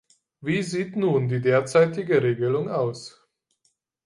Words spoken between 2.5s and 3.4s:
aus?